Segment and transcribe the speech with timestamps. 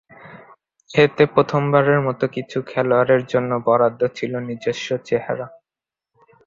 [0.89, 5.47] এতে প্রথমবারের মত কিছু খেলোয়াড়ের জন্য বরাদ্দ ছিল নিজস্ব চেহারা।